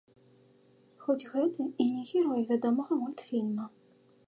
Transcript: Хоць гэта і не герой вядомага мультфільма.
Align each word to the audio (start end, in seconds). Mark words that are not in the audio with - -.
Хоць 1.03 1.25
гэта 1.33 1.67
і 1.85 1.87
не 1.91 2.03
герой 2.13 2.41
вядомага 2.53 3.01
мультфільма. 3.05 3.71